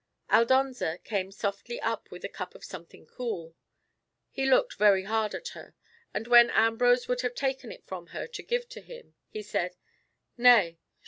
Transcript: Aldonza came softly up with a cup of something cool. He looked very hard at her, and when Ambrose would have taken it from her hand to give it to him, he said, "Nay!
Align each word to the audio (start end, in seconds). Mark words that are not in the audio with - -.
Aldonza 0.31 0.97
came 1.03 1.31
softly 1.31 1.79
up 1.79 2.09
with 2.09 2.25
a 2.25 2.27
cup 2.27 2.55
of 2.55 2.63
something 2.65 3.05
cool. 3.05 3.55
He 4.31 4.49
looked 4.49 4.73
very 4.79 5.03
hard 5.03 5.35
at 5.35 5.49
her, 5.49 5.75
and 6.11 6.25
when 6.25 6.49
Ambrose 6.49 7.07
would 7.07 7.21
have 7.21 7.35
taken 7.35 7.71
it 7.71 7.85
from 7.85 8.07
her 8.07 8.21
hand 8.21 8.33
to 8.33 8.41
give 8.41 8.63
it 8.63 8.69
to 8.71 8.81
him, 8.81 9.13
he 9.29 9.43
said, 9.43 9.75
"Nay! 10.37 10.79